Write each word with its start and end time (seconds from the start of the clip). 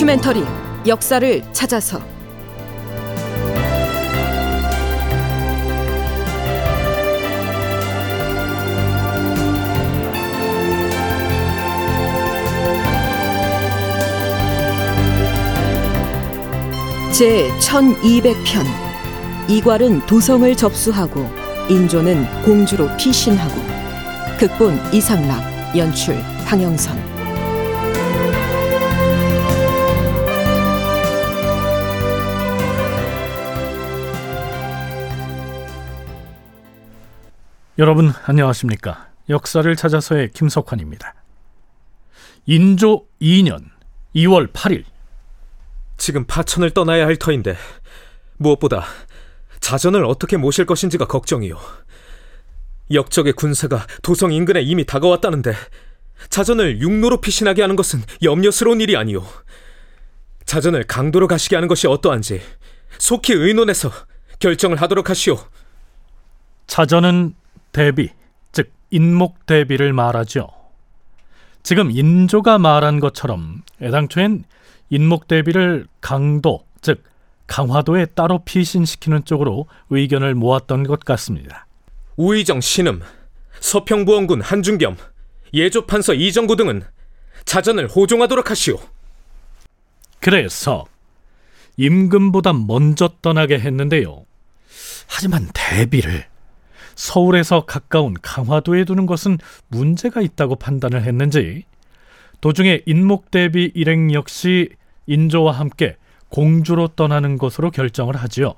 다큐멘터리 0.00 0.42
역사를 0.86 1.42
찾아서. 1.52 2.00
제 17.12 17.50
1200편. 17.58 18.64
이괄은 19.48 20.06
도성을 20.06 20.56
접수하고 20.56 21.28
인조는 21.68 22.42
공주로 22.42 22.88
피신하고 22.96 23.60
극본 24.38 24.94
이상락 24.94 25.76
연출 25.76 26.14
황영선 26.46 27.09
여러분 37.80 38.12
안녕하십니까? 38.26 39.08
역사를 39.30 39.74
찾아서의 39.74 40.32
김석환입니다. 40.34 41.14
인조 42.44 43.06
2년 43.22 43.70
2월 44.16 44.52
8일 44.52 44.84
지금 45.96 46.26
파천을 46.26 46.72
떠나야 46.72 47.06
할 47.06 47.16
터인데 47.16 47.56
무엇보다 48.36 48.84
자전을 49.60 50.04
어떻게 50.04 50.36
모실 50.36 50.66
것인지가 50.66 51.06
걱정이요. 51.06 51.58
역적의 52.92 53.32
군사가 53.32 53.86
도성 54.02 54.30
인근에 54.34 54.60
이미 54.60 54.84
다가왔다는데 54.84 55.54
자전을 56.28 56.82
육로로 56.82 57.22
피신하게 57.22 57.62
하는 57.62 57.76
것은 57.76 58.02
염려스러운 58.22 58.82
일이 58.82 58.94
아니오. 58.98 59.24
자전을 60.44 60.84
강도로 60.84 61.26
가시게 61.28 61.56
하는 61.56 61.66
것이 61.66 61.86
어떠한지 61.86 62.42
속히 62.98 63.32
의논해서 63.32 63.90
결정을 64.38 64.76
하도록 64.82 65.08
하시오. 65.08 65.38
자전은 66.66 67.39
대비, 67.72 68.10
즉 68.52 68.72
인목 68.90 69.46
대비를 69.46 69.92
말하죠. 69.92 70.48
지금 71.62 71.90
인조가 71.90 72.58
말한 72.58 73.00
것처럼 73.00 73.62
애당초엔 73.82 74.44
인목 74.90 75.28
대비를 75.28 75.86
강도, 76.00 76.64
즉 76.80 77.04
강화도에 77.46 78.06
따로 78.06 78.40
피신시키는 78.44 79.24
쪽으로 79.24 79.66
의견을 79.90 80.34
모았던 80.34 80.84
것 80.84 81.00
같습니다. 81.00 81.66
우의정 82.16 82.60
신음, 82.60 83.02
서평부원군 83.60 84.40
한중겸, 84.40 84.96
예조판서 85.52 86.14
이정구 86.14 86.56
등은 86.56 86.82
자전을 87.44 87.88
호종하도록 87.88 88.50
하시오. 88.50 88.78
그래서 90.20 90.86
임금보다 91.76 92.52
먼저 92.52 93.08
떠나게 93.22 93.58
했는데요. 93.58 94.24
하지만 95.08 95.48
대비를 95.52 96.29
서울에서 97.00 97.64
가까운 97.64 98.14
강화도에 98.20 98.84
두는 98.84 99.06
것은 99.06 99.38
문제가 99.68 100.20
있다고 100.20 100.56
판단을 100.56 101.02
했는지 101.02 101.64
도중에 102.42 102.82
인목 102.84 103.30
대비 103.30 103.72
일행 103.74 104.12
역시 104.12 104.68
인조와 105.06 105.52
함께 105.52 105.96
공주로 106.28 106.88
떠나는 106.88 107.38
것으로 107.38 107.70
결정을 107.70 108.16
하지요. 108.16 108.54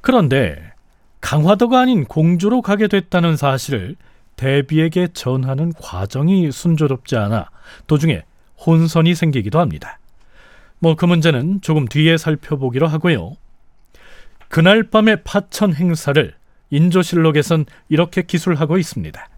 그런데 0.00 0.72
강화도가 1.20 1.80
아닌 1.80 2.04
공주로 2.04 2.62
가게 2.62 2.86
됐다는 2.86 3.36
사실을 3.36 3.96
대비에게 4.36 5.08
전하는 5.12 5.72
과정이 5.72 6.52
순조롭지 6.52 7.16
않아 7.16 7.50
도중에 7.88 8.22
혼선이 8.64 9.16
생기기도 9.16 9.58
합니다. 9.58 9.98
뭐 10.78 10.94
그 10.94 11.04
문제는 11.04 11.62
조금 11.62 11.86
뒤에 11.86 12.16
살펴보기로 12.16 12.86
하고요. 12.86 13.32
그날 14.48 14.84
밤의 14.84 15.24
파천 15.24 15.74
행사를 15.74 16.32
인조실록에선 16.70 17.66
이렇게 17.88 18.22
기술하고 18.22 18.78
있습니다. 18.78 19.28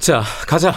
자, 0.00 0.22
가자. 0.46 0.72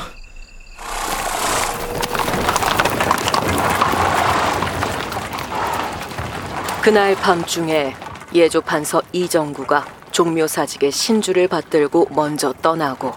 그날 6.82 7.14
밤중에 7.16 7.94
예조판서 8.34 9.04
이정구가 9.14 9.86
종묘사직의 10.12 10.92
신주를 10.92 11.48
받들고 11.48 12.08
먼저 12.12 12.54
떠나고 12.54 13.14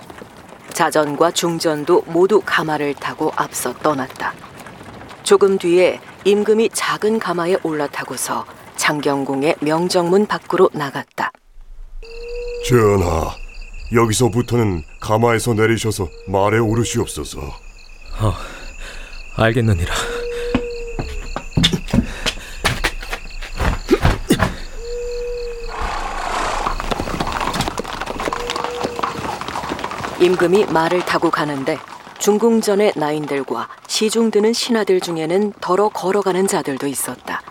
자전과 0.74 1.30
중전도 1.30 2.02
모두 2.06 2.42
가마를 2.44 2.94
타고 2.94 3.32
앞서 3.36 3.72
떠났다. 3.72 4.34
조금 5.22 5.56
뒤에 5.56 5.98
임금이 6.24 6.70
작은 6.72 7.18
가마에 7.18 7.56
올라타고서 7.62 8.46
장경궁의 8.76 9.56
명정문 9.60 10.26
밖으로 10.26 10.70
나갔다. 10.72 11.30
전하, 12.66 13.30
여기서부터는 13.92 14.82
가마에서 15.00 15.52
내리셔서 15.52 16.08
말에 16.26 16.58
오르시옵소서. 16.58 17.40
어, 17.40 18.32
알겠느니라. 19.36 19.94
임금이 30.20 30.64
말을 30.66 31.00
타고 31.00 31.30
가는데 31.30 31.76
중궁전의 32.18 32.94
나인들과 32.96 33.68
시중 33.94 34.32
드는 34.32 34.52
신하들 34.52 34.98
중에는 34.98 35.52
더러 35.60 35.88
걸어가는 35.88 36.48
자들도 36.48 36.88
있었다. 36.88 37.42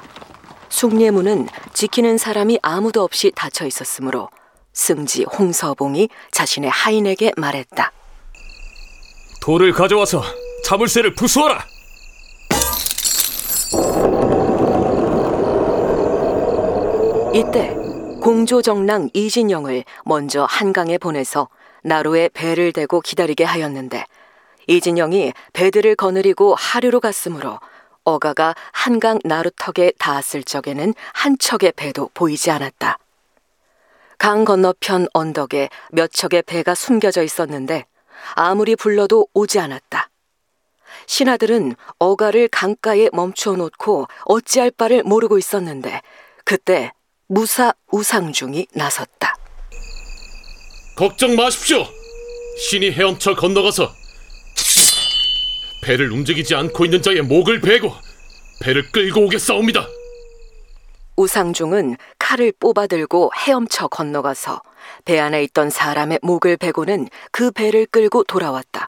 숭례문은 0.68 1.48
지키는 1.72 2.18
사람이 2.18 2.60
아무도 2.62 3.02
없이 3.02 3.32
닫혀 3.34 3.66
있었으므로 3.66 4.28
승지 4.74 5.24
홍서봉이 5.24 6.10
자신의 6.32 6.70
하인에게 6.70 7.32
말했다. 7.38 7.94
돌을 9.42 9.72
가져와서 9.72 10.22
자물쇠를 10.66 11.16
부수어라. 11.16 11.64
이때 17.34 17.74
공조정랑 18.22 19.12
이진영을 19.14 19.86
먼저 20.04 20.46
한강에 20.50 20.98
보내서 20.98 21.48
나루에 21.84 22.30
배를 22.34 22.74
대고 22.74 23.00
기다리게 23.00 23.46
하였는데 23.46 24.04
이진영이 24.68 25.34
배들을 25.54 25.96
거느리고 25.96 26.56
하류로 26.56 27.00
갔으므로 27.00 27.60
어가가 28.04 28.56
한강 28.72 29.20
나루턱에 29.24 29.94
닿았을 29.98 30.44
적에는 30.44 30.94
한 31.14 31.38
척의 31.38 31.74
배도 31.76 32.10
보이지 32.14 32.52
않았다. 32.52 32.98
강 34.18 34.46
건너편 34.46 35.08
언덕에 35.14 35.70
몇 35.92 36.12
척의 36.12 36.44
배가 36.44 36.76
숨겨져 36.76 37.24
있었는데 37.24 37.86
아무리 38.36 38.76
불러도 38.76 39.28
오지 39.34 39.60
않았다. 39.60 40.10
신하들은 41.08 41.76
어가를 42.00 42.48
강가에 42.48 43.10
멈추어 43.12 43.56
놓고 43.56 44.08
어찌할 44.26 44.72
바를 44.72 45.04
모르고 45.04 45.38
있었는데 45.38 46.02
그때 46.46 46.92
무사 47.28 47.74
우상중이 47.92 48.68
나섰다. 48.74 49.36
걱정 50.96 51.36
마십시오. 51.36 51.84
신이 52.60 52.92
헤엄쳐 52.92 53.36
건너가서 53.36 54.03
배를 55.84 56.12
움직이지 56.12 56.56
않고 56.56 56.86
있는 56.86 57.02
자의 57.02 57.22
목을 57.22 57.62
베고 57.62 57.94
배를 58.62 58.92
끌고 58.92 59.26
오겠사옵니다. 59.26 59.86
우상중은 61.16 61.98
칼을 62.18 62.54
뽑아들고 62.60 63.32
헤엄쳐 63.38 63.88
건너가서 63.90 64.62
배 65.06 65.20
안에 65.20 65.44
있던 65.44 65.70
사람의 65.70 66.20
목을 66.24 66.58
베고는 66.58 67.08
그 67.32 67.52
배를 67.52 67.86
끌고 67.86 68.24
돌아왔다. 68.24 68.88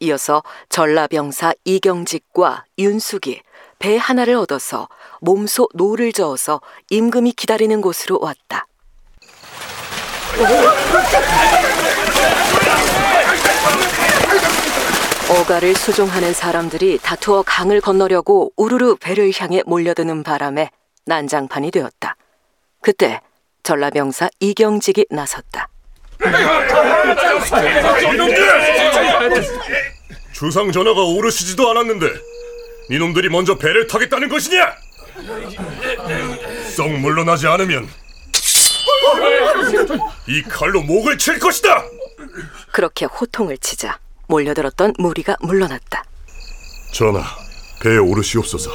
이어서 0.00 0.42
전라병사 0.68 1.52
이경직과 1.64 2.64
윤숙이 2.78 3.42
배 3.78 3.96
하나를 3.96 4.36
얻어서 4.36 4.88
몸소 5.20 5.68
노를 5.74 6.12
저어서 6.12 6.60
임금이 6.90 7.32
기다리는 7.32 7.80
곳으로 7.80 8.18
왔다. 8.20 8.66
어가를 15.32 15.74
수종하는 15.74 16.34
사람들이 16.34 16.98
다투어 16.98 17.42
강을 17.42 17.80
건너려고 17.80 18.52
우르르 18.56 18.96
배를 18.96 19.32
향해 19.38 19.62
몰려드는 19.64 20.22
바람에 20.24 20.70
난장판이 21.06 21.70
되었다. 21.70 22.16
그때 22.82 23.20
전라병사 23.62 24.28
이경직이 24.40 25.06
나섰다. 25.10 25.68
주상 30.32 30.70
전하가 30.70 31.00
오르시지도 31.02 31.70
않았는데 31.70 32.06
이놈들이 32.90 33.30
먼저 33.30 33.56
배를 33.56 33.86
타겠다는 33.86 34.28
것이냐? 34.28 34.74
썩 36.76 36.90
물러나지 36.90 37.46
않으면 37.46 37.88
이 40.28 40.42
칼로 40.42 40.82
목을 40.82 41.16
칠 41.16 41.38
것이다. 41.38 41.84
그렇게 42.70 43.06
호통을 43.06 43.56
치자 43.58 43.98
몰려들었던 44.28 44.94
무리가 44.98 45.36
물러났다. 45.40 46.04
전하, 46.94 47.22
배에 47.82 47.96
오르시옵소서. 47.98 48.70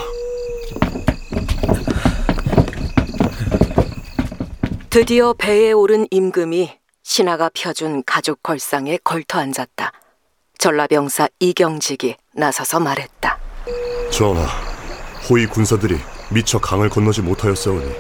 드디어 4.90 5.34
배에 5.34 5.72
오른 5.72 6.08
임금이 6.10 6.72
신하가 7.04 7.52
펴준 7.54 8.04
가죽 8.06 8.42
걸상에 8.42 8.98
걸터 9.04 9.40
앉았다. 9.40 9.92
전라병사 10.58 11.30
이경직이 11.40 12.16
나서서 12.34 12.80
말했다. 12.80 13.40
전하, 14.12 14.48
호위 15.30 15.46
군사들이 15.46 15.98
미처 16.32 16.60
강을 16.60 16.90
건너지 16.90 17.22
못하였사오니 17.22 17.92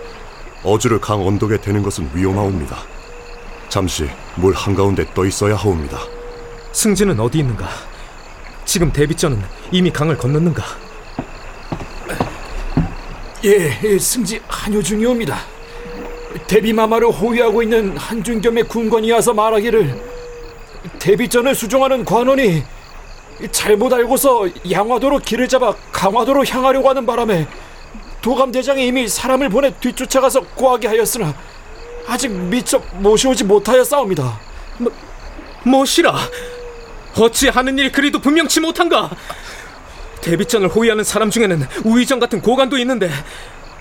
어주를 0.63 0.99
강 0.99 1.25
언덕에 1.25 1.61
대는 1.61 1.83
것은 1.83 2.09
위험하옵니다. 2.13 2.77
잠시 3.69 4.09
물 4.35 4.53
한가운데 4.53 5.05
떠 5.13 5.25
있어야 5.25 5.55
하옵니다. 5.55 5.99
승진은 6.77 7.19
어디 7.19 7.39
있는가? 7.39 7.67
지금 8.63 8.93
대비전은 8.93 9.41
이미 9.71 9.89
강을 9.89 10.15
건넜는가? 10.15 10.63
예, 13.45 13.79
예, 13.83 13.97
승지 13.97 14.39
한효 14.47 14.83
중이옵니다. 14.83 15.39
대비마마를 16.45 17.07
호위하고 17.07 17.63
있는 17.63 17.97
한준겸의 17.97 18.65
군관이 18.65 19.11
와서 19.11 19.33
말하기를 19.33 19.99
대비전을 20.99 21.55
수종하는 21.55 22.05
관원이 22.05 22.61
잘못 23.51 23.91
알고서 23.91 24.47
양화도로 24.69 25.17
길을 25.17 25.47
잡아 25.47 25.73
강화도로 25.91 26.45
향하려고 26.45 26.89
하는 26.89 27.07
바람에 27.07 27.47
도감대장이 28.21 28.85
이미 28.85 29.07
사람을 29.07 29.49
보내 29.49 29.71
뒤쫓아가서 29.79 30.41
구하게 30.53 30.89
하였으나 30.89 31.33
아직 32.07 32.29
미처 32.29 32.79
모셔오지 32.99 33.45
못하였사옵니다. 33.45 34.39
뭐시라? 35.65 36.13
어찌 37.19 37.49
하는 37.49 37.77
일이 37.77 37.91
그리도 37.91 38.19
분명치 38.19 38.59
못한가? 38.59 39.09
대비전을 40.21 40.69
호위하는 40.69 41.03
사람 41.03 41.29
중에는 41.29 41.65
우의정 41.83 42.19
같은 42.19 42.41
고관도 42.41 42.77
있는데 42.79 43.09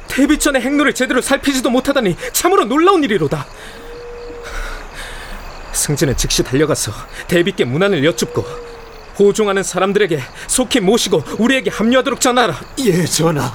대비전의 0.08 0.62
행로를 0.62 0.94
제대로 0.94 1.20
살피지도 1.20 1.70
못하다니 1.70 2.16
참으로 2.32 2.64
놀라운 2.64 3.02
일이로다. 3.04 3.46
승진은 5.72 6.16
즉시 6.16 6.42
달려가서 6.42 6.92
대비께 7.28 7.64
문안을 7.64 8.04
여쭙고 8.04 8.44
호종하는 9.18 9.62
사람들에게 9.62 10.20
속히 10.46 10.80
모시고 10.80 11.22
우리에게 11.38 11.70
합류하도록 11.70 12.20
전하라. 12.20 12.58
예, 12.80 13.04
전하. 13.04 13.52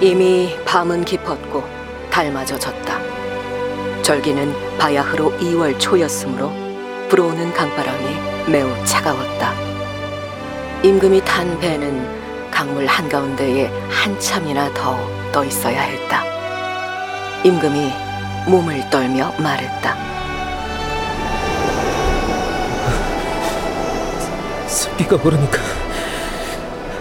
이미 0.00 0.54
밤은 0.66 1.04
깊었고 1.04 1.85
달마저 2.16 2.58
졌다. 2.58 2.98
절기는 4.00 4.78
바야흐로 4.78 5.32
2월 5.32 5.78
초였으므로 5.78 6.50
불어오는 7.10 7.52
강바람이 7.52 8.50
매우 8.50 8.70
차가웠다. 8.86 9.52
임금이 10.82 11.22
탄 11.26 11.60
배는 11.60 12.50
강물 12.50 12.86
한가운데에 12.86 13.70
한참이나 13.90 14.72
더 14.72 14.96
떠 15.30 15.44
있어야 15.44 15.82
했다. 15.82 16.24
임금이 17.44 17.92
몸을 18.46 18.88
떨며 18.88 19.34
말했다. 19.38 19.94
습기가 24.66 25.16
오르니까 25.22 25.58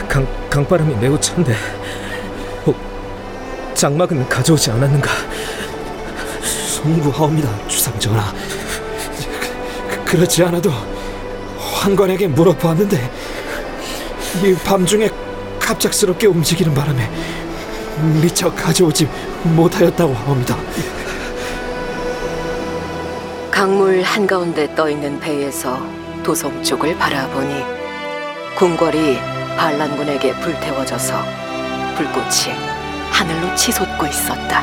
강, 0.10 0.28
강바람이 0.50 0.96
매우 0.96 1.18
찬데 1.18 1.54
혹 1.54 1.85
장막은 3.76 4.28
가져오지 4.30 4.72
않았는가? 4.72 5.12
송구하옵니다, 6.42 7.68
주상전하. 7.68 8.34
그, 9.90 10.04
그렇지 10.06 10.44
않아도 10.44 10.72
환관에게 11.60 12.28
물어보았는데 12.28 13.12
이 14.44 14.56
밤중에 14.64 15.10
갑작스럽게 15.60 16.28
움직이는 16.28 16.74
바람에 16.74 17.10
미처 18.22 18.54
가져오지 18.54 19.10
못하였다고 19.44 20.14
합니다. 20.14 20.58
강물 23.52 24.02
한가운데 24.02 24.74
떠 24.76 24.90
있는 24.90 25.20
배에서 25.20 25.80
도성 26.24 26.64
쪽을 26.64 26.98
바라보니 26.98 27.64
궁궐이 28.58 29.18
반란군에게 29.58 30.34
불태워져서 30.40 31.24
불꽃이 31.96 32.75
하늘로 33.16 33.56
치솟고 33.56 34.06
있었다. 34.08 34.62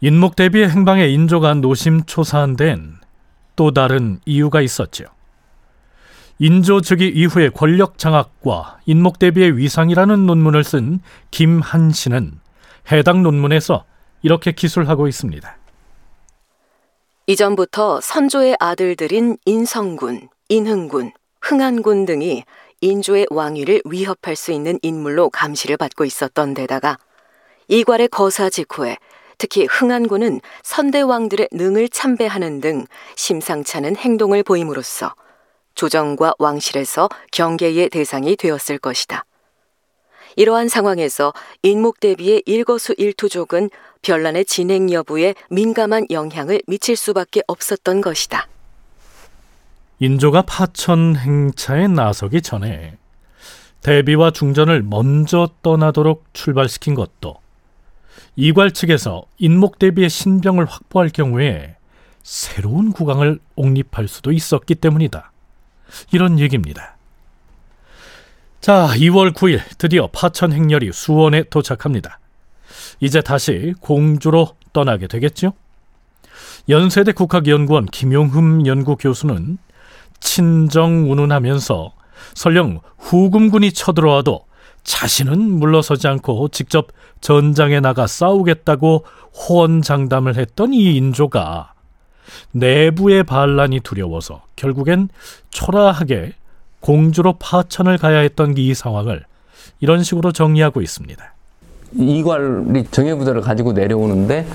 인목 0.00 0.36
대비의 0.36 0.70
행방에 0.70 1.06
인조가 1.08 1.52
노심초사한 1.54 2.56
데엔 2.56 2.96
또 3.56 3.72
다른 3.72 4.20
이유가 4.24 4.62
있었죠. 4.62 5.04
인조 6.38 6.80
즉위 6.80 7.08
이후의 7.08 7.50
권력 7.50 7.98
장악과 7.98 8.78
인목 8.86 9.18
대비의 9.18 9.58
위상이라는 9.58 10.26
논문을 10.26 10.64
쓴 10.64 11.00
김한신은 11.30 12.40
해당 12.90 13.22
논문에서 13.22 13.84
이렇게 14.22 14.52
기술하고 14.52 15.08
있습니다. 15.08 15.56
이전부터 17.28 18.00
선조의 18.00 18.56
아들들인 18.60 19.36
인성군, 19.46 20.28
인흥군, 20.48 21.10
흥안군 21.40 22.06
등이 22.06 22.44
인조의 22.80 23.26
왕위를 23.30 23.82
위협할 23.84 24.36
수 24.36 24.52
있는 24.52 24.78
인물로 24.80 25.30
감시를 25.30 25.76
받고 25.76 26.04
있었던 26.04 26.54
데다가 26.54 26.98
이괄의 27.66 28.08
거사 28.08 28.48
직후에 28.48 28.96
특히 29.38 29.66
흥안군은 29.68 30.40
선대왕들의 30.62 31.48
능을 31.50 31.88
참배하는 31.88 32.60
등 32.60 32.86
심상찮은 33.16 33.96
행동을 33.96 34.44
보임으로써 34.44 35.12
조정과 35.74 36.34
왕실에서 36.38 37.08
경계의 37.32 37.88
대상이 37.88 38.36
되었을 38.36 38.78
것이다. 38.78 39.24
이러한 40.36 40.68
상황에서 40.68 41.32
인목 41.62 41.98
대비의 41.98 42.44
일거수 42.46 42.94
일투족은 42.96 43.70
별난의 44.02 44.44
진행 44.44 44.92
여부에 44.92 45.34
민감한 45.50 46.06
영향을 46.10 46.62
미칠 46.66 46.96
수밖에 46.96 47.42
없었던 47.46 48.00
것이다. 48.00 48.48
인조가 49.98 50.42
파천 50.42 51.16
행차에 51.16 51.88
나서기 51.88 52.42
전에 52.42 52.96
대비와 53.82 54.30
중전을 54.32 54.82
먼저 54.82 55.48
떠나도록 55.62 56.26
출발시킨 56.32 56.94
것도 56.94 57.36
이괄 58.34 58.72
측에서 58.72 59.24
인목 59.38 59.78
대비의 59.78 60.10
신병을 60.10 60.66
확보할 60.66 61.08
경우에 61.08 61.76
새로운 62.22 62.92
국왕을 62.92 63.38
옹립할 63.54 64.08
수도 64.08 64.32
있었기 64.32 64.74
때문이다. 64.74 65.32
이런 66.12 66.38
얘기입니다. 66.38 66.96
자, 68.60 68.88
2월 68.96 69.32
9일 69.32 69.60
드디어 69.78 70.08
파천 70.08 70.52
행렬이 70.52 70.90
수원에 70.92 71.44
도착합니다. 71.44 72.18
이제 73.00 73.20
다시 73.20 73.74
공주로 73.80 74.48
떠나게 74.72 75.06
되겠죠? 75.06 75.52
연세대 76.68 77.12
국학연구원 77.12 77.86
김용흠 77.86 78.66
연구교수는 78.66 79.58
친정 80.20 81.10
운운하면서 81.10 81.92
설령 82.34 82.80
후금군이 82.98 83.72
쳐들어와도 83.72 84.44
자신은 84.82 85.40
물러서지 85.40 86.06
않고 86.08 86.48
직접 86.48 86.88
전장에 87.20 87.80
나가 87.80 88.06
싸우겠다고 88.06 89.04
호언장담을 89.34 90.36
했던 90.36 90.72
이 90.72 90.96
인조가 90.96 91.74
내부의 92.52 93.24
반란이 93.24 93.80
두려워서 93.80 94.42
결국엔 94.56 95.08
초라하게 95.50 96.34
공주로 96.80 97.34
파천을 97.34 97.98
가야 97.98 98.18
했던 98.18 98.56
이 98.56 98.74
상황을 98.74 99.24
이런 99.80 100.02
식으로 100.02 100.32
정리하고 100.32 100.82
있습니다. 100.82 101.35
이괄이 101.94 102.84
정예부대를 102.90 103.40
가지고 103.40 103.72
내려오는데 103.72 104.46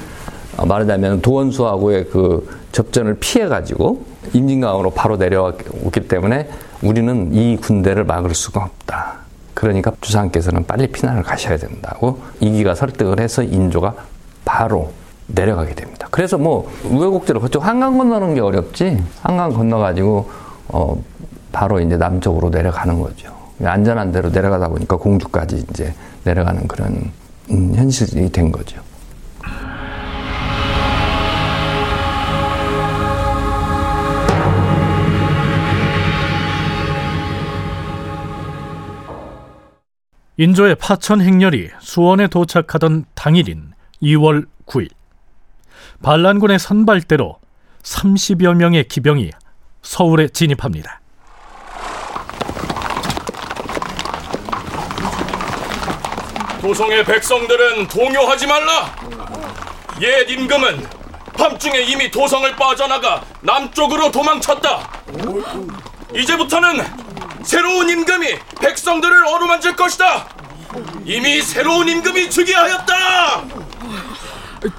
어, 0.58 0.66
말하자면 0.66 1.22
도원수하고의 1.22 2.10
그 2.10 2.48
접전을 2.72 3.18
피해 3.20 3.48
가지고 3.48 4.06
임진강으로 4.34 4.92
바로 4.92 5.18
내려왔기 5.18 6.08
때문에 6.08 6.50
우리는 6.82 7.34
이 7.34 7.58
군대를 7.58 8.04
막을 8.04 8.34
수가 8.34 8.64
없다. 8.64 9.22
그러니까 9.54 9.92
주상께서는 10.02 10.66
빨리 10.66 10.88
피난을 10.88 11.24
가셔야 11.24 11.58
된다고 11.58 12.20
이기가 12.40 12.74
설득을 12.74 13.20
해서 13.20 13.44
인조가 13.44 13.94
바로 14.46 14.92
내려가게 15.28 15.76
됩니다. 15.76 16.08
그래서 16.12 16.38
뭐 16.38 16.70
우여곡절을 16.84 17.42
거쳐 17.42 17.60
한강 17.60 17.98
건너는 17.98 18.34
게 18.34 18.42
어렵지 18.42 19.02
한강 19.22 19.54
건너가지고 19.54 20.30
어 20.70 21.04
바로 21.52 21.80
이제 21.80 21.98
남쪽으로 21.98 22.50
내려가는 22.50 23.00
거죠. 23.00 23.32
안전한 23.64 24.12
데로 24.12 24.30
내려가다 24.30 24.70
보니까 24.70 24.98
공주까지 24.98 25.66
이제 25.70 25.94
내려가는 26.24 26.68
그런 26.68 27.12
음, 27.50 27.76
현실이 27.76 28.32
된 28.32 28.52
거죠. 28.52 28.82
인조의 40.38 40.76
파천 40.76 41.22
행렬이 41.22 41.70
수원에 41.82 42.28
도착하던 42.28 43.06
당일인 43.14 43.74
2월 44.02 44.48
9일 44.66 44.90
반란군의 46.02 46.58
선발대로 46.58 47.38
30여 47.84 48.56
명의 48.56 48.88
기병이 48.88 49.30
서울에 49.84 50.28
진입합니다. 50.30 51.01
도성의 56.62 57.04
백성들은 57.06 57.88
동요하지 57.88 58.46
말라. 58.46 58.96
옛 60.00 60.30
임금은 60.30 60.86
밤중에 61.34 61.80
이미 61.82 62.12
도성을 62.12 62.56
빠져나가 62.56 63.24
남쪽으로 63.42 64.12
도망쳤다. 64.12 64.88
이제부터는 66.16 66.86
새로운 67.44 67.90
임금이 67.90 68.36
백성들을 68.60 69.26
어루만질 69.26 69.76
것이다. 69.76 70.28
이미 71.04 71.42
새로운 71.42 71.90
임금이 71.90 72.30
즉위하였다. 72.30 73.44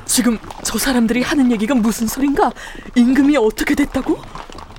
지금 0.07 0.39
저 0.63 0.79
사람들이 0.79 1.23
하는 1.23 1.51
얘기가 1.51 1.75
무슨 1.75 2.07
소린가? 2.07 2.53
임금이 2.95 3.37
어떻게 3.37 3.75
됐다고? 3.75 4.23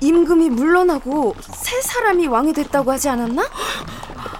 임금이 0.00 0.48
물러나고 0.48 1.36
새 1.54 1.82
사람이 1.82 2.28
왕이 2.28 2.54
됐다고 2.54 2.92
하지 2.92 3.10
않았나? 3.10 3.46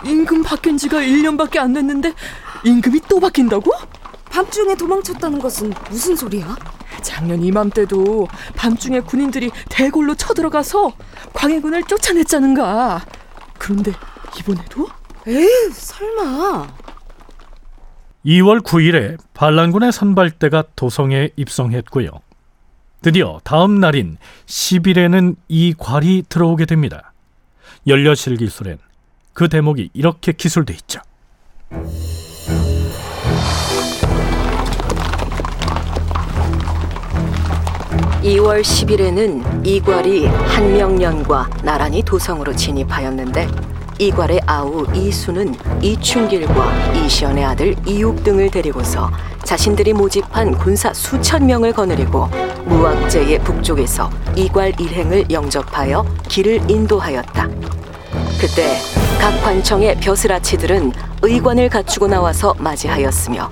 임금 0.04 0.42
바뀐 0.42 0.78
지가 0.78 0.98
1년밖에 0.98 1.58
안 1.58 1.74
됐는데 1.74 2.14
임금이 2.64 3.00
또 3.08 3.20
바뀐다고? 3.20 3.70
밤중에 4.30 4.74
도망쳤다는 4.74 5.38
것은 5.38 5.72
무슨 5.90 6.16
소리야? 6.16 6.56
작년 7.02 7.42
이맘때도 7.42 8.26
밤중에 8.56 9.00
군인들이 9.00 9.50
대궐로 9.68 10.14
쳐들어가서 10.14 10.92
광해군을 11.34 11.84
쫓아냈자는가. 11.84 13.04
그런데 13.58 13.92
이번에도? 14.38 14.88
에휴, 15.26 15.70
설마. 15.72 16.66
2월 18.26 18.62
9일에 18.62 19.18
반란군의 19.34 19.92
선발대가 19.92 20.64
도성에 20.74 21.30
입성했고요. 21.36 22.08
드디어 23.02 23.38
다음 23.44 23.80
날인 23.80 24.16
10일에는 24.46 25.36
이 25.48 25.74
괄이 25.76 26.24
들어오게 26.28 26.64
됩니다. 26.64 27.12
연려실 27.86 28.38
기술엔 28.38 28.78
그 29.34 29.48
대목이 29.50 29.90
이렇게 29.92 30.32
기술돼 30.32 30.72
있죠. 30.74 31.00
2월 38.24 38.62
10일에는 38.62 39.66
이괄이 39.66 40.24
한명년과 40.26 41.50
나란히 41.62 42.02
도성으로 42.02 42.56
진입하였는데 42.56 43.46
이괄의 43.98 44.40
아우 44.46 44.86
이수는 44.94 45.54
이충길과 45.82 46.94
이시연의 46.94 47.44
아들 47.44 47.76
이육 47.86 48.24
등을 48.24 48.50
데리고서 48.50 49.10
자신들이 49.44 49.92
모집한 49.92 50.56
군사 50.56 50.90
수천 50.94 51.44
명을 51.44 51.74
거느리고 51.74 52.26
무학제의 52.64 53.40
북쪽에서 53.40 54.08
이괄 54.34 54.72
일행을 54.80 55.30
영접하여 55.30 56.06
길을 56.26 56.70
인도하였다. 56.70 57.48
그때 58.40 58.78
각 59.20 59.38
관청의 59.42 60.00
벼슬아치들은 60.00 60.92
의관을 61.20 61.68
갖추고 61.68 62.08
나와서 62.08 62.54
맞이하였으며 62.58 63.50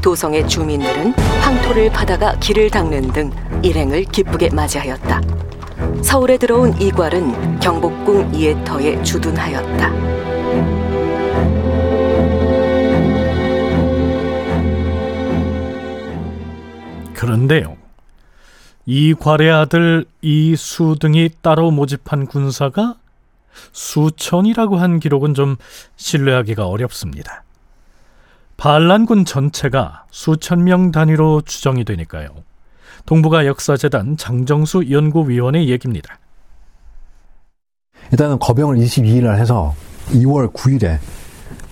도성의 0.00 0.48
주민들은 0.48 1.12
황토를 1.40 1.90
파다가 1.90 2.36
길을 2.38 2.70
닦는 2.70 3.12
등 3.12 3.32
일행을 3.62 4.04
기쁘게 4.04 4.50
맞이하였다. 4.50 5.20
서울에 6.02 6.36
들어온 6.36 6.80
이괄은 6.80 7.60
경복궁 7.60 8.34
이에터에 8.34 9.02
주둔하였다. 9.02 10.12
그런데요. 17.14 17.76
이괄의 18.84 19.52
아들 19.52 20.06
이수 20.22 20.96
등이 21.00 21.30
따로 21.40 21.70
모집한 21.70 22.26
군사가 22.26 22.96
수천이라고 23.70 24.76
한 24.76 24.98
기록은 24.98 25.34
좀 25.34 25.56
신뢰하기가 25.96 26.66
어렵습니다. 26.66 27.44
반란군 28.56 29.24
전체가 29.24 30.04
수천 30.10 30.64
명 30.64 30.90
단위로 30.90 31.42
추정이 31.42 31.84
되니까요. 31.84 32.28
동북아 33.06 33.46
역사재단 33.46 34.16
장정수 34.16 34.90
연구위원의 34.90 35.68
얘기입니다. 35.68 36.18
일단은 38.10 38.38
거병을 38.38 38.76
22일 38.76 39.24
날 39.24 39.38
해서 39.38 39.74
2월 40.10 40.52
9일에 40.52 40.98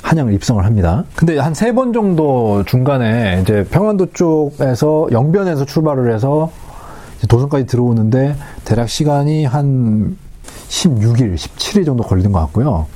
한양을 0.03 0.33
입성을 0.35 0.65
합니다. 0.65 1.05
근데 1.15 1.39
한 1.39 1.53
세 1.55 1.73
번 1.73 1.93
정도 1.93 2.65
중간에 2.65 3.41
이제 3.43 3.65
평안도 3.71 4.13
쪽에서 4.13 5.09
영변에서 5.13 5.67
출발을 5.67 6.13
해서 6.15 6.51
도성까지 7.29 7.67
들어오는데 7.67 8.35
대략 8.65 8.89
시간이 8.89 9.45
한 9.45 10.17
16일, 10.69 11.35
17일 11.35 11.85
정도 11.85 12.03
걸린 12.03 12.33
것 12.33 12.41
같고요. 12.41 12.87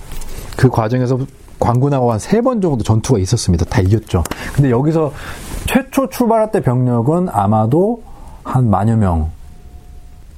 그 0.56 0.68
과정에서 0.70 1.18
관군하고 1.60 2.10
한 2.12 2.18
세 2.18 2.40
번 2.40 2.60
정도 2.60 2.82
전투가 2.82 3.18
있었습니다. 3.18 3.64
다 3.66 3.80
이겼죠. 3.82 4.24
근데 4.54 4.70
여기서 4.70 5.12
최초 5.66 6.08
출발할 6.08 6.50
때 6.52 6.60
병력은 6.60 7.28
아마도 7.30 8.02
한 8.44 8.70
만여 8.70 8.96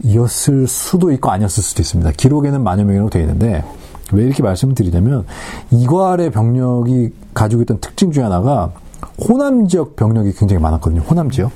명이었을 0.03 0.67
수도 0.69 1.13
있고 1.13 1.31
아니었을 1.31 1.63
수도 1.63 1.83
있습니다. 1.83 2.13
기록에는 2.13 2.63
만여 2.63 2.85
명이라고 2.85 3.11
되어 3.11 3.23
있는데 3.23 3.65
왜 4.13 4.25
이렇게 4.25 4.43
말씀을 4.43 4.75
드리냐면 4.75 5.27
이괄의 5.71 6.31
병력이 6.31 7.13
가지고 7.35 7.63
있던 7.63 7.81
특징 7.81 8.13
중에 8.13 8.23
하나가 8.23 8.73
호남 9.19 9.67
지역 9.69 9.97
병력이 9.97 10.33
굉장히 10.35 10.63
많았거든요. 10.63 11.03
호남 11.03 11.31
지역. 11.31 11.51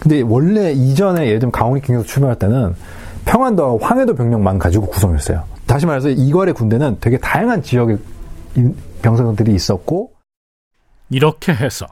근데 0.00 0.22
원래 0.22 0.72
이전에 0.72 1.26
예를 1.26 1.38
들면 1.38 1.52
강원이 1.52 1.82
경에서 1.82 2.04
출발할 2.04 2.38
때는 2.38 2.74
평안도와 3.26 3.78
황해도 3.80 4.14
병력만 4.14 4.58
가지고 4.58 4.86
구성했어요. 4.86 5.44
다시 5.66 5.86
말해서 5.86 6.10
이괄의 6.10 6.54
군대는 6.54 6.98
되게 7.00 7.18
다양한 7.18 7.62
지역의 7.62 7.98
병사들이 9.02 9.54
있었고 9.54 10.10
이렇게 11.10 11.52
해서 11.54 11.86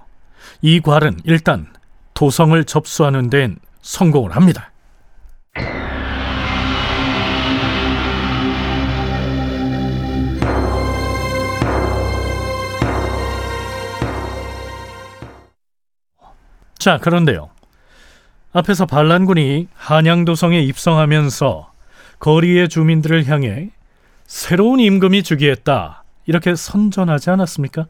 이괄은 0.60 1.18
일단 1.24 1.66
도성을 2.14 2.62
접수하는 2.64 3.30
데엔 3.30 3.56
성공을 3.82 4.34
합니다. 4.34 4.70
자, 16.78 16.98
그런데요. 16.98 17.50
앞에서 18.52 18.86
반란군이 18.86 19.68
한양도성에 19.74 20.60
입성하면서 20.62 21.70
거리의 22.18 22.68
주민들을 22.68 23.26
향해 23.26 23.70
새로운 24.26 24.80
임금이 24.80 25.22
즉위했다. 25.22 26.02
이렇게 26.26 26.54
선전하지 26.56 27.30
않았습니까? 27.30 27.86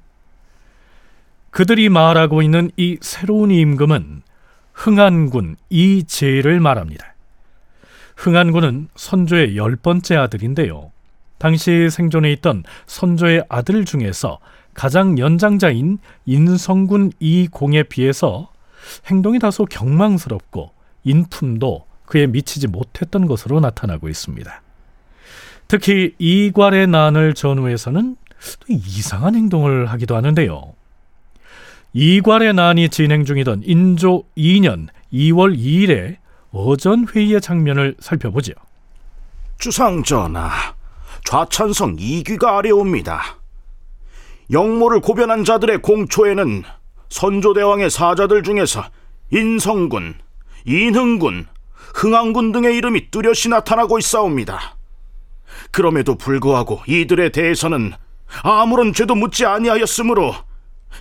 그들이 1.51 1.89
말하고 1.89 2.43
있는 2.43 2.71
이 2.77 2.99
새로운 3.01 3.51
임금은 3.51 4.23
흥안군 4.73 5.57
이재를 5.71 6.61
말합니다. 6.61 7.15
흥안군은 8.17 8.89
선조의 8.95 9.57
열 9.57 9.77
번째 9.77 10.17
아들인데요. 10.17 10.91
당시 11.39 11.91
생존해 11.91 12.31
있던 12.33 12.63
선조의 12.87 13.45
아들 13.49 13.85
중에서 13.85 14.39
가장 14.75 15.19
연장자인 15.19 15.99
인성군 16.25 17.13
이공에 17.19 17.83
비해서 17.85 18.51
행동이 19.07 19.39
다소 19.39 19.65
경망스럽고 19.65 20.71
인품도 21.05 21.87
그에 22.07 22.27
미치지 22.27 22.69
못했던 22.69 23.27
것으로 23.27 23.61
나타나고 23.61 24.09
있습니다. 24.09 24.63
특히 25.69 26.15
이괄의 26.19 26.87
난을 26.87 27.35
전후해서는 27.35 28.17
또 28.61 28.67
이상한 28.69 29.35
행동을 29.35 29.87
하기도 29.87 30.17
하는데요. 30.17 30.75
이괄의 31.93 32.55
난이 32.55 32.89
진행 32.89 33.25
중이던 33.25 33.63
인조 33.65 34.25
2년 34.37 34.89
2월 35.13 35.57
2일에 35.57 36.17
어전 36.53 37.07
회의의 37.09 37.41
장면을 37.41 37.97
살펴보죠. 38.01 38.53
주상 39.59 40.03
전하, 40.03 40.51
좌찬성 41.25 41.97
이귀가 41.99 42.59
아래옵니다. 42.59 43.23
영모를 44.51 45.01
고변한 45.01 45.45
자들의 45.45 45.83
공초에는 45.83 46.65
선조대왕의 47.09 47.91
사자들 47.91 48.43
중에서 48.43 48.85
인성군, 49.31 50.15
인흥군, 50.65 51.47
흥왕군 51.95 52.53
등의 52.53 52.77
이름이 52.77 53.11
뚜렷이 53.11 53.49
나타나고 53.49 53.99
있사옵니다. 53.99 54.77
그럼에도 55.71 56.17
불구하고 56.17 56.81
이들에 56.87 57.31
대해서는 57.31 57.93
아무런 58.43 58.93
죄도 58.93 59.15
묻지 59.15 59.45
아니하였으므로 59.45 60.35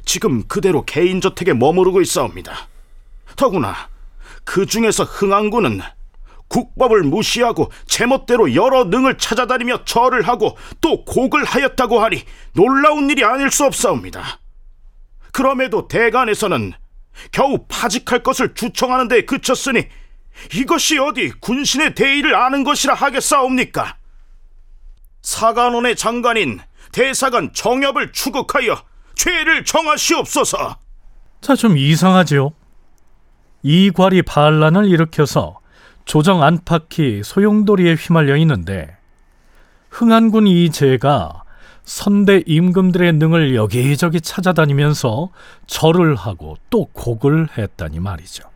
지금 0.06 0.48
그대로 0.48 0.84
개인 0.86 1.22
저택에 1.22 1.54
머무르고 1.54 2.02
있사옵니다. 2.02 2.68
더구나 3.36 3.76
그 4.44 4.66
중에서 4.66 5.04
흥왕군은 5.04 5.82
국법을 6.48 7.04
무시하고 7.04 7.72
제멋대로 7.86 8.54
여러 8.56 8.84
능을 8.84 9.18
찾아다니며 9.18 9.86
절을 9.86 10.28
하고 10.28 10.58
또 10.82 11.06
곡을 11.06 11.46
하였다고 11.46 12.00
하니 12.02 12.24
놀라운 12.54 13.10
일이 13.10 13.24
아닐 13.24 13.50
수 13.50 13.66
없사옵니다. 13.66 14.40
그럼에도 15.32 15.88
대간에서는 15.88 16.74
겨우 17.32 17.66
파직할 17.70 18.24
것을 18.24 18.54
주청하는 18.54 19.08
데 19.08 19.22
그쳤으니 19.22 19.88
이것이 20.54 20.98
어디 20.98 21.32
군신의 21.40 21.96
대의를 21.96 22.36
아는 22.36 22.64
것이라 22.64 22.94
하겠사옵니까? 22.94 23.98
사관원의 25.22 25.96
장관인 25.96 26.60
대사관 26.92 27.54
정엽을 27.54 28.12
추극하여 28.12 28.84
죄를 29.22 29.64
정하시옵소서. 29.64 30.78
자, 31.42 31.56
좀 31.56 31.78
이상하지요. 31.78 32.54
이괄이 33.62 34.24
반란을 34.24 34.90
일으켜서 34.90 35.60
조정 36.06 36.42
안팎이 36.42 37.22
소용돌이에 37.24 37.94
휘말려 37.94 38.36
있는데 38.38 38.98
흥안군 39.92 40.48
이재가 40.48 41.44
선대 41.84 42.42
임금들의 42.48 43.14
능을 43.14 43.54
여기저기 43.54 44.22
찾아다니면서 44.22 45.30
절을 45.68 46.16
하고 46.16 46.58
또 46.72 46.86
곡을 46.86 47.50
했다니 47.56 48.00
말이죠. 48.00 48.50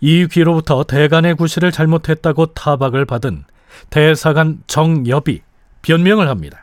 이 0.00 0.28
귀로부터 0.30 0.84
대간의 0.84 1.34
구실을 1.34 1.72
잘못했다고 1.72 2.54
타박을 2.54 3.06
받은 3.06 3.46
대사관 3.90 4.62
정엽이 4.68 5.42
변명을 5.82 6.28
합니다. 6.28 6.62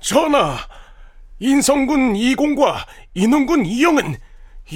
전하, 0.00 0.56
인성군 1.42 2.14
이공과 2.14 2.86
인흥군 3.14 3.66
이영은 3.66 4.16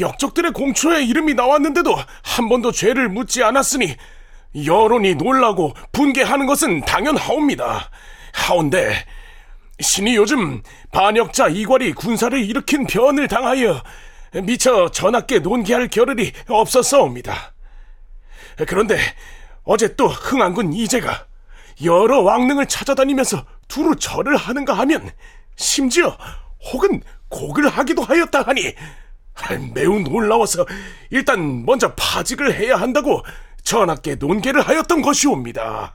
역적들의 0.00 0.50
공초에 0.50 1.04
이름이 1.04 1.35
나왔는데도 1.35 1.96
한 2.23 2.49
번도 2.49 2.73
죄를 2.73 3.08
묻지 3.08 3.44
않았으니 3.44 3.96
여론이 4.64 5.14
놀라고 5.14 5.75
분개하는 5.92 6.46
것은 6.46 6.80
당연하옵니다. 6.80 7.88
하온데 8.32 9.06
신이 9.78 10.16
요즘 10.16 10.61
반역자 10.90 11.49
이괄이 11.49 11.92
군사를 11.92 12.37
일으킨 12.44 12.87
변을 12.87 13.28
당하여 13.28 13.80
미처 14.42 14.90
전하께 14.90 15.38
논기할 15.38 15.87
겨를이 15.87 16.32
없었사옵니다. 16.49 17.52
그런데 18.66 18.99
어제 19.62 19.94
또 19.94 20.08
흥안군 20.08 20.73
이재가 20.73 21.26
여러 21.85 22.23
왕릉을 22.23 22.66
찾아다니면서 22.66 23.44
두루 23.68 23.94
절을 23.96 24.37
하는가 24.37 24.73
하면 24.75 25.11
심지어 25.54 26.16
혹은 26.73 27.02
곡을 27.28 27.68
하기도 27.68 28.02
하였다 28.02 28.42
하니 28.42 28.75
매우 29.75 30.00
놀라워서 30.00 30.66
일단 31.11 31.64
먼저 31.64 31.92
파직을 31.94 32.54
해야 32.54 32.76
한다고 32.76 33.23
전하께 33.62 34.14
논계를 34.16 34.62
하였던 34.62 35.02
것이옵니다. 35.02 35.94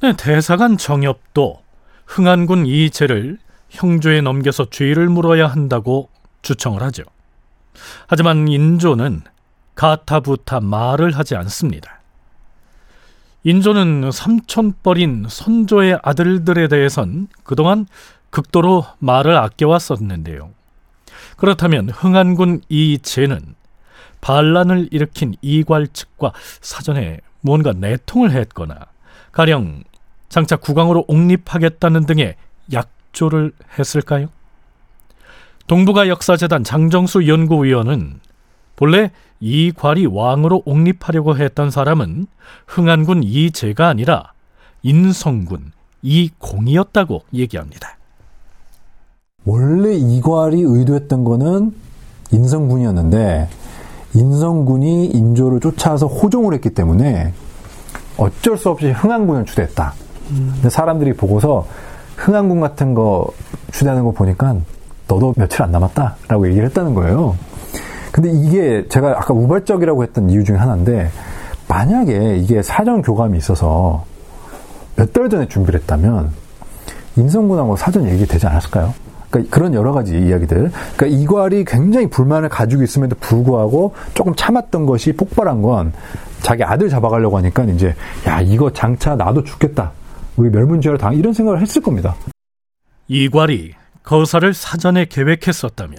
네, 0.00 0.14
대사관 0.16 0.78
정엽도 0.78 1.62
흥안군 2.06 2.66
이재를 2.66 3.38
형조에 3.70 4.20
넘겨서 4.20 4.70
죄를 4.70 5.08
물어야 5.08 5.48
한다고 5.48 6.08
주청을 6.42 6.82
하죠. 6.84 7.02
하지만 8.06 8.48
인조는 8.48 9.22
가타부타 9.74 10.60
말을 10.60 11.16
하지 11.16 11.34
않습니다. 11.36 12.00
인조는 13.44 14.10
삼촌뻘인 14.10 15.26
선조의 15.28 15.98
아들들에 16.02 16.68
대해선 16.68 17.28
그동안 17.44 17.86
극도로 18.30 18.84
말을 18.98 19.36
아껴왔었는데요. 19.36 20.50
그렇다면 21.36 21.90
흥안군 21.90 22.62
이재는 22.68 23.54
반란을 24.20 24.88
일으킨 24.90 25.34
이괄 25.42 25.86
측과 25.88 26.32
사전에 26.60 27.20
무언가 27.40 27.72
내통을 27.72 28.32
했거나 28.32 28.86
가령 29.32 29.84
장차 30.28 30.56
국왕으로 30.56 31.04
옹립하겠다는 31.08 32.06
등의 32.06 32.36
약조를 32.72 33.52
했을까요? 33.78 34.28
동북아 35.66 36.08
역사재단 36.08 36.64
장정수 36.64 37.26
연구위원은 37.28 38.20
본래 38.76 39.10
이괄이 39.40 40.06
왕으로 40.06 40.62
옹립하려고 40.64 41.36
했던 41.36 41.70
사람은 41.70 42.26
흥안군 42.66 43.22
이재가 43.22 43.88
아니라 43.88 44.32
인성군 44.82 45.72
이공이었다고 46.02 47.24
얘기합니다. 47.34 47.96
원래 49.46 49.94
이괄이 49.94 50.60
의도했던 50.62 51.24
거는 51.24 51.72
인성군이었는데 52.32 53.48
인성군이 54.14 55.06
인조를 55.06 55.60
쫓아서 55.60 56.06
호종을 56.06 56.52
했기 56.54 56.70
때문에 56.70 57.32
어쩔 58.16 58.56
수 58.58 58.70
없이 58.70 58.90
흥안군을 58.90 59.44
추대했다. 59.44 59.92
음. 60.30 60.50
근데 60.54 60.68
사람들이 60.70 61.12
보고서 61.12 61.66
흥안군 62.16 62.60
같은 62.60 62.94
거 62.94 63.26
추대하는 63.72 64.04
거 64.04 64.10
보니까 64.10 64.56
너도 65.06 65.34
며칠 65.36 65.62
안 65.62 65.70
남았다라고 65.70 66.48
얘기를 66.48 66.66
했다는 66.68 66.94
거예요. 66.94 67.36
근데 68.10 68.30
이게 68.32 68.86
제가 68.88 69.10
아까 69.18 69.34
우발적이라고 69.34 70.02
했던 70.02 70.30
이유 70.30 70.42
중에 70.42 70.56
하나인데 70.56 71.10
만약에 71.68 72.38
이게 72.38 72.62
사전 72.62 73.02
교감이 73.02 73.36
있어서 73.38 74.04
몇 74.96 75.12
달 75.12 75.28
전에 75.28 75.46
준비를 75.46 75.80
했다면 75.80 76.30
인성군하고 77.16 77.76
사전 77.76 78.08
얘기 78.08 78.26
되지 78.26 78.46
않았을까요? 78.46 78.94
그러니까 79.36 79.54
그런 79.54 79.74
여러 79.74 79.92
가지 79.92 80.18
이야기들. 80.18 80.70
그러니까 80.96 81.06
이괄이 81.06 81.64
굉장히 81.64 82.08
불만을 82.08 82.48
가지고 82.48 82.82
있음에도 82.82 83.16
불구하고 83.16 83.94
조금 84.14 84.34
참았던 84.34 84.86
것이 84.86 85.12
폭발한 85.12 85.62
건 85.62 85.92
자기 86.42 86.64
아들 86.64 86.88
잡아가려고 86.88 87.36
하니까 87.38 87.64
이제 87.64 87.94
야 88.26 88.40
이거 88.40 88.72
장차 88.72 89.14
나도 89.14 89.44
죽겠다. 89.44 89.92
우리 90.36 90.50
멸문지하를 90.50 90.98
당 90.98 91.14
이런 91.14 91.32
생각을 91.32 91.60
했을 91.60 91.82
겁니다. 91.82 92.14
이괄이 93.08 93.72
거사를 94.02 94.52
사전에 94.52 95.06
계획했었다면 95.06 95.98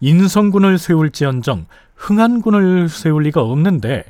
인성군을 0.00 0.78
세울지언정 0.78 1.66
흥안군을 1.94 2.88
세울 2.88 3.24
리가 3.24 3.42
없는데 3.42 4.04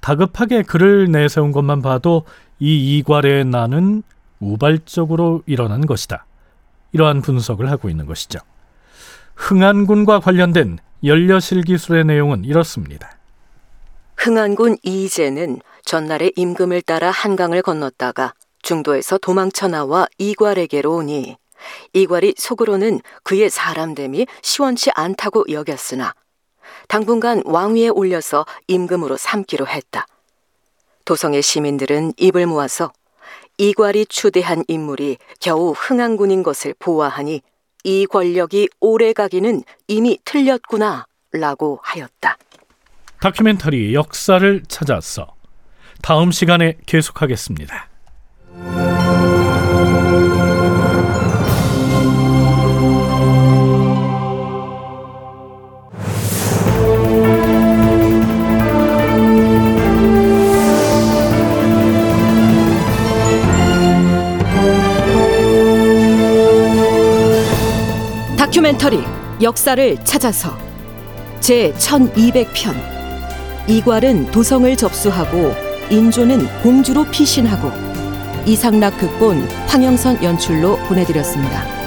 다급하게 0.00 0.62
그를 0.62 1.10
내세운 1.10 1.50
것만 1.52 1.82
봐도 1.82 2.24
이 2.60 2.98
이괄의 2.98 3.44
난은 3.46 4.02
우발적으로 4.40 5.42
일어난 5.46 5.84
것이다. 5.84 6.27
이러한 6.92 7.22
분석을 7.22 7.70
하고 7.70 7.88
있는 7.88 8.06
것이죠. 8.06 8.38
흥안군과 9.34 10.20
관련된 10.20 10.78
연려실 11.04 11.62
기술의 11.62 12.04
내용은 12.04 12.44
이렇습니다. 12.44 13.16
흥안군 14.16 14.78
이재는 14.82 15.60
전날에 15.84 16.32
임금을 16.34 16.82
따라 16.82 17.10
한강을 17.10 17.62
건넜다가 17.62 18.34
중도에서 18.62 19.16
도망쳐 19.18 19.68
나와 19.68 20.06
이괄에게로 20.18 20.96
오니 20.96 21.36
이괄이 21.92 22.34
속으로는 22.36 23.00
그의 23.22 23.48
사람됨이 23.48 24.26
시원치 24.42 24.90
않다고 24.94 25.44
여겼으나 25.50 26.14
당분간 26.88 27.42
왕위에 27.44 27.88
올려서 27.88 28.44
임금으로 28.66 29.16
삼기로 29.16 29.66
했다. 29.66 30.06
도성의 31.04 31.42
시민들은 31.42 32.14
입을 32.16 32.46
모아서 32.46 32.92
이괄이 33.58 34.06
추대한 34.06 34.64
인물이 34.68 35.18
겨우 35.40 35.72
흥안군인 35.72 36.42
것을 36.42 36.74
보아하니 36.78 37.42
이 37.84 38.06
권력이 38.06 38.68
오래 38.80 39.12
가기는 39.12 39.62
이미 39.88 40.18
틀렸구나 40.24 41.06
라고 41.32 41.80
하였다. 41.82 42.38
다큐멘터리 43.20 43.94
역사를 43.94 44.62
찾아서 44.68 45.34
다음 46.02 46.30
시간에 46.30 46.78
계속하겠습니다. 46.86 47.88
다큐멘터리 68.58 69.04
역사를 69.40 70.04
찾아서 70.04 70.58
제 71.38 71.72
1200편 71.74 72.74
이괄은 73.68 74.32
도성을 74.32 74.76
접수하고 74.76 75.54
인조는 75.90 76.62
공주로 76.62 77.04
피신하고 77.04 77.70
이상락 78.46 78.98
극본 78.98 79.48
황영선 79.68 80.24
연출로 80.24 80.76
보내드렸습니다. 80.88 81.77